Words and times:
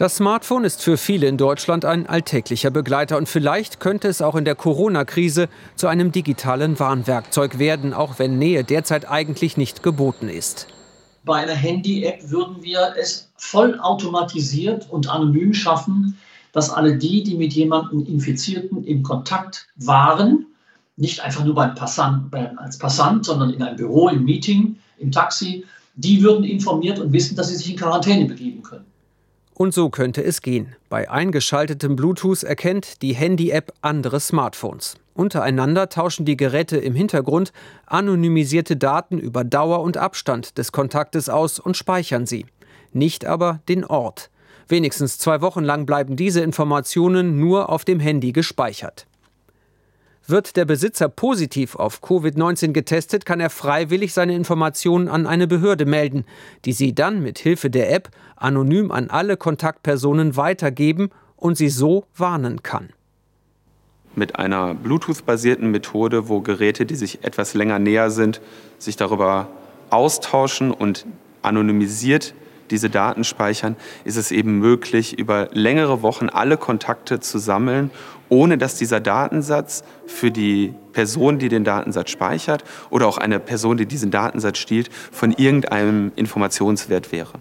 Das 0.00 0.16
Smartphone 0.16 0.64
ist 0.64 0.82
für 0.82 0.96
viele 0.96 1.26
in 1.26 1.36
Deutschland 1.36 1.84
ein 1.84 2.06
alltäglicher 2.06 2.70
Begleiter 2.70 3.18
und 3.18 3.28
vielleicht 3.28 3.80
könnte 3.80 4.08
es 4.08 4.22
auch 4.22 4.34
in 4.34 4.46
der 4.46 4.54
Corona-Krise 4.54 5.50
zu 5.76 5.88
einem 5.88 6.10
digitalen 6.10 6.78
Warnwerkzeug 6.78 7.58
werden, 7.58 7.92
auch 7.92 8.18
wenn 8.18 8.38
Nähe 8.38 8.64
derzeit 8.64 9.06
eigentlich 9.10 9.58
nicht 9.58 9.82
geboten 9.82 10.30
ist. 10.30 10.68
Bei 11.22 11.42
einer 11.42 11.52
Handy-App 11.52 12.30
würden 12.30 12.62
wir 12.62 12.94
es 12.98 13.30
vollautomatisiert 13.36 14.88
und 14.88 15.10
anonym 15.10 15.52
schaffen, 15.52 16.16
dass 16.52 16.70
alle 16.70 16.96
die, 16.96 17.22
die 17.22 17.34
mit 17.34 17.52
jemandem 17.52 18.06
Infizierten 18.06 18.82
in 18.84 19.02
Kontakt 19.02 19.66
waren, 19.76 20.46
nicht 20.96 21.20
einfach 21.20 21.44
nur 21.44 21.54
beim 21.54 21.74
Passant, 21.74 22.34
als 22.56 22.78
Passant, 22.78 23.26
sondern 23.26 23.50
in 23.50 23.62
einem 23.62 23.76
Büro, 23.76 24.08
im 24.08 24.24
Meeting, 24.24 24.76
im 24.96 25.12
Taxi, 25.12 25.66
die 25.94 26.22
würden 26.22 26.44
informiert 26.46 26.98
und 26.98 27.12
wissen, 27.12 27.36
dass 27.36 27.48
sie 27.48 27.56
sich 27.56 27.72
in 27.72 27.76
Quarantäne 27.76 28.24
begeben 28.24 28.62
können. 28.62 28.89
Und 29.60 29.74
so 29.74 29.90
könnte 29.90 30.24
es 30.24 30.40
gehen. 30.40 30.74
Bei 30.88 31.10
eingeschaltetem 31.10 31.94
Bluetooth 31.94 32.44
erkennt 32.44 33.02
die 33.02 33.12
Handy-App 33.12 33.74
andere 33.82 34.18
Smartphones. 34.18 34.94
Untereinander 35.12 35.90
tauschen 35.90 36.24
die 36.24 36.38
Geräte 36.38 36.78
im 36.78 36.94
Hintergrund 36.94 37.52
anonymisierte 37.84 38.78
Daten 38.78 39.18
über 39.18 39.44
Dauer 39.44 39.82
und 39.82 39.98
Abstand 39.98 40.56
des 40.56 40.72
Kontaktes 40.72 41.28
aus 41.28 41.58
und 41.58 41.76
speichern 41.76 42.24
sie. 42.24 42.46
Nicht 42.94 43.26
aber 43.26 43.60
den 43.68 43.84
Ort. 43.84 44.30
Wenigstens 44.66 45.18
zwei 45.18 45.42
Wochen 45.42 45.62
lang 45.62 45.84
bleiben 45.84 46.16
diese 46.16 46.40
Informationen 46.40 47.38
nur 47.38 47.68
auf 47.68 47.84
dem 47.84 48.00
Handy 48.00 48.32
gespeichert. 48.32 49.06
Wird 50.30 50.56
der 50.56 50.64
Besitzer 50.64 51.08
positiv 51.08 51.74
auf 51.74 52.02
Covid-19 52.02 52.72
getestet, 52.72 53.26
kann 53.26 53.40
er 53.40 53.50
freiwillig 53.50 54.12
seine 54.12 54.36
Informationen 54.36 55.08
an 55.08 55.26
eine 55.26 55.48
Behörde 55.48 55.86
melden, 55.86 56.24
die 56.64 56.72
sie 56.72 56.94
dann 56.94 57.20
mit 57.20 57.40
Hilfe 57.40 57.68
der 57.68 57.92
App 57.92 58.10
anonym 58.36 58.92
an 58.92 59.10
alle 59.10 59.36
Kontaktpersonen 59.36 60.36
weitergeben 60.36 61.10
und 61.34 61.56
sie 61.56 61.68
so 61.68 62.04
warnen 62.16 62.62
kann. 62.62 62.90
Mit 64.14 64.36
einer 64.36 64.74
Bluetooth-basierten 64.74 65.68
Methode, 65.70 66.28
wo 66.28 66.40
Geräte, 66.40 66.86
die 66.86 66.96
sich 66.96 67.24
etwas 67.24 67.54
länger 67.54 67.80
näher 67.80 68.10
sind, 68.10 68.40
sich 68.78 68.96
darüber 68.96 69.48
austauschen 69.90 70.70
und 70.70 71.06
anonymisiert 71.42 72.34
diese 72.70 72.90
Daten 72.90 73.24
speichern, 73.24 73.76
ist 74.04 74.16
es 74.16 74.30
eben 74.30 74.58
möglich, 74.58 75.18
über 75.18 75.48
längere 75.52 76.02
Wochen 76.02 76.28
alle 76.28 76.56
Kontakte 76.56 77.20
zu 77.20 77.38
sammeln, 77.38 77.90
ohne 78.28 78.58
dass 78.58 78.76
dieser 78.76 79.00
Datensatz 79.00 79.82
für 80.06 80.30
die 80.30 80.74
Person, 80.92 81.38
die 81.38 81.48
den 81.48 81.64
Datensatz 81.64 82.10
speichert 82.10 82.64
oder 82.90 83.06
auch 83.06 83.18
eine 83.18 83.40
Person, 83.40 83.76
die 83.76 83.86
diesen 83.86 84.10
Datensatz 84.10 84.58
stiehlt, 84.58 84.90
von 84.92 85.32
irgendeinem 85.32 86.12
Informationswert 86.16 87.12
wäre. 87.12 87.40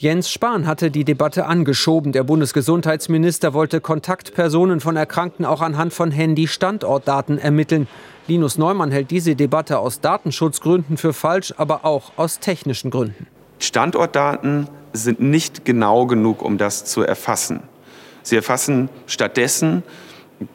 Jens 0.00 0.30
Spahn 0.30 0.68
hatte 0.68 0.92
die 0.92 1.04
Debatte 1.04 1.46
angeschoben. 1.46 2.12
Der 2.12 2.22
Bundesgesundheitsminister 2.22 3.52
wollte 3.52 3.80
Kontaktpersonen 3.80 4.78
von 4.78 4.94
Erkrankten 4.94 5.44
auch 5.44 5.60
anhand 5.60 5.92
von 5.92 6.12
Handy-Standortdaten 6.12 7.38
ermitteln. 7.38 7.88
Linus 8.28 8.58
Neumann 8.58 8.92
hält 8.92 9.10
diese 9.10 9.34
Debatte 9.34 9.80
aus 9.80 10.00
Datenschutzgründen 10.00 10.98
für 10.98 11.12
falsch, 11.12 11.52
aber 11.56 11.84
auch 11.84 12.12
aus 12.16 12.38
technischen 12.38 12.92
Gründen. 12.92 13.26
Standortdaten 13.58 14.68
sind 14.92 15.20
nicht 15.20 15.64
genau 15.64 16.06
genug, 16.06 16.42
um 16.42 16.58
das 16.58 16.84
zu 16.84 17.02
erfassen. 17.02 17.60
Sie 18.22 18.36
erfassen 18.36 18.88
stattdessen 19.06 19.82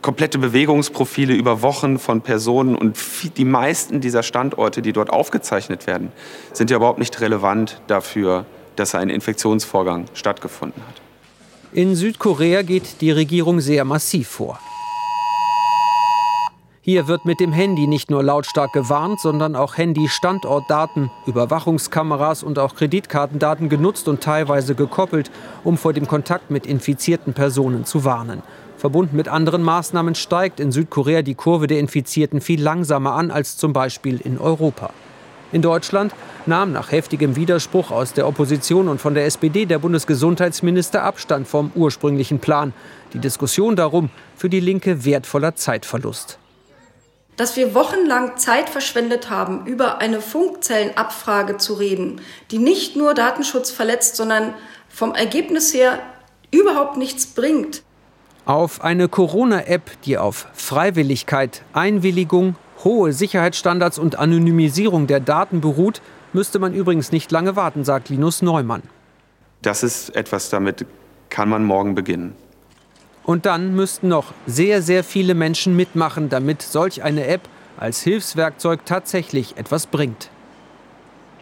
komplette 0.00 0.38
Bewegungsprofile 0.38 1.34
über 1.34 1.62
Wochen 1.62 1.98
von 1.98 2.22
Personen 2.22 2.76
und 2.76 2.96
die 3.36 3.44
meisten 3.44 4.00
dieser 4.00 4.22
Standorte, 4.22 4.80
die 4.80 4.92
dort 4.92 5.10
aufgezeichnet 5.10 5.86
werden, 5.86 6.12
sind 6.52 6.70
ja 6.70 6.76
überhaupt 6.76 6.98
nicht 6.98 7.20
relevant 7.20 7.80
dafür, 7.86 8.46
dass 8.76 8.94
ein 8.94 9.10
Infektionsvorgang 9.10 10.06
stattgefunden 10.14 10.82
hat. 10.86 11.02
In 11.72 11.94
Südkorea 11.94 12.62
geht 12.62 13.00
die 13.00 13.10
Regierung 13.10 13.60
sehr 13.60 13.84
massiv 13.84 14.28
vor. 14.28 14.58
Hier 16.88 17.08
wird 17.08 17.24
mit 17.24 17.40
dem 17.40 17.52
Handy 17.52 17.88
nicht 17.88 18.12
nur 18.12 18.22
lautstark 18.22 18.72
gewarnt, 18.72 19.18
sondern 19.18 19.56
auch 19.56 19.76
Handy-Standortdaten, 19.76 21.10
Überwachungskameras 21.26 22.44
und 22.44 22.60
auch 22.60 22.76
Kreditkartendaten 22.76 23.68
genutzt 23.68 24.06
und 24.06 24.20
teilweise 24.20 24.76
gekoppelt, 24.76 25.32
um 25.64 25.78
vor 25.78 25.92
dem 25.92 26.06
Kontakt 26.06 26.52
mit 26.52 26.64
infizierten 26.64 27.34
Personen 27.34 27.86
zu 27.86 28.04
warnen. 28.04 28.40
Verbunden 28.76 29.16
mit 29.16 29.26
anderen 29.26 29.64
Maßnahmen 29.64 30.14
steigt 30.14 30.60
in 30.60 30.70
Südkorea 30.70 31.22
die 31.22 31.34
Kurve 31.34 31.66
der 31.66 31.80
Infizierten 31.80 32.40
viel 32.40 32.62
langsamer 32.62 33.14
an 33.14 33.32
als 33.32 33.56
zum 33.56 33.72
Beispiel 33.72 34.20
in 34.20 34.38
Europa. 34.38 34.90
In 35.50 35.62
Deutschland 35.62 36.14
nahm 36.46 36.70
nach 36.70 36.92
heftigem 36.92 37.34
Widerspruch 37.34 37.90
aus 37.90 38.12
der 38.12 38.28
Opposition 38.28 38.86
und 38.86 39.00
von 39.00 39.14
der 39.14 39.26
SPD 39.26 39.66
der 39.66 39.80
Bundesgesundheitsminister 39.80 41.02
Abstand 41.02 41.48
vom 41.48 41.72
ursprünglichen 41.74 42.38
Plan. 42.38 42.72
Die 43.12 43.18
Diskussion 43.18 43.74
darum 43.74 44.08
für 44.36 44.48
die 44.48 44.60
Linke 44.60 45.04
wertvoller 45.04 45.56
Zeitverlust 45.56 46.38
dass 47.36 47.56
wir 47.56 47.74
wochenlang 47.74 48.36
Zeit 48.38 48.68
verschwendet 48.68 49.30
haben, 49.30 49.66
über 49.66 49.98
eine 49.98 50.20
Funkzellenabfrage 50.20 51.58
zu 51.58 51.74
reden, 51.74 52.20
die 52.50 52.58
nicht 52.58 52.96
nur 52.96 53.14
Datenschutz 53.14 53.70
verletzt, 53.70 54.16
sondern 54.16 54.54
vom 54.88 55.14
Ergebnis 55.14 55.74
her 55.74 55.98
überhaupt 56.50 56.96
nichts 56.96 57.26
bringt. 57.26 57.82
Auf 58.46 58.82
eine 58.82 59.08
Corona-App, 59.08 59.90
die 60.04 60.18
auf 60.18 60.46
Freiwilligkeit, 60.54 61.62
Einwilligung, 61.72 62.56
hohe 62.84 63.12
Sicherheitsstandards 63.12 63.98
und 63.98 64.18
Anonymisierung 64.18 65.06
der 65.06 65.20
Daten 65.20 65.60
beruht, 65.60 66.00
müsste 66.32 66.58
man 66.58 66.72
übrigens 66.72 67.12
nicht 67.12 67.32
lange 67.32 67.56
warten, 67.56 67.84
sagt 67.84 68.08
Linus 68.08 68.42
Neumann. 68.42 68.82
Das 69.62 69.82
ist 69.82 70.14
etwas, 70.14 70.48
damit 70.48 70.86
kann 71.28 71.48
man 71.48 71.64
morgen 71.64 71.94
beginnen. 71.94 72.36
Und 73.26 73.44
dann 73.44 73.74
müssten 73.74 74.08
noch 74.08 74.32
sehr, 74.46 74.80
sehr 74.82 75.02
viele 75.02 75.34
Menschen 75.34 75.74
mitmachen, 75.74 76.28
damit 76.28 76.62
solch 76.62 77.02
eine 77.02 77.26
App 77.26 77.42
als 77.76 78.00
Hilfswerkzeug 78.02 78.86
tatsächlich 78.86 79.56
etwas 79.56 79.88
bringt. 79.88 80.30